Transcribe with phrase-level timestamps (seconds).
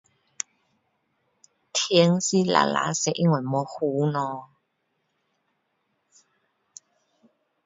[1.71, 4.49] 天是蓝蓝色因为没云咯